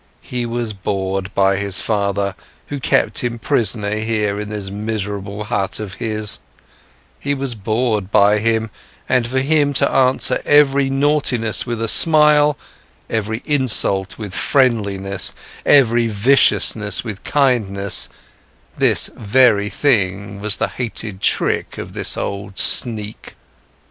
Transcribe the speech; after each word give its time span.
He 0.23 0.47
was 0.47 0.73
bored 0.73 1.31
by 1.35 1.57
this 1.57 1.79
father, 1.79 2.33
who 2.69 2.79
kept 2.79 3.19
him 3.23 3.37
prisoner 3.37 3.97
here 3.97 4.39
in 4.39 4.49
this 4.49 4.71
miserable 4.71 5.43
hut 5.43 5.79
of 5.79 5.93
his, 6.01 6.39
he 7.19 7.35
was 7.35 7.53
bored 7.53 8.09
by 8.09 8.39
him, 8.39 8.71
and 9.07 9.27
for 9.27 9.37
him 9.41 9.73
to 9.75 9.87
answer 9.87 10.41
every 10.43 10.89
naughtiness 10.89 11.67
with 11.67 11.79
a 11.79 11.87
smile, 11.87 12.57
every 13.11 13.43
insult 13.45 14.17
with 14.17 14.33
friendliness, 14.33 15.35
every 15.67 16.07
viciousness 16.07 17.03
with 17.03 17.21
kindness, 17.21 18.09
this 18.75 19.11
very 19.15 19.69
thing 19.69 20.39
was 20.39 20.55
the 20.55 20.67
hated 20.67 21.21
trick 21.21 21.77
of 21.77 21.93
this 21.93 22.17
old 22.17 22.57
sneak. 22.57 23.35